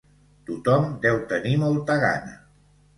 [0.49, 2.37] Tothom deu tenir molta gana.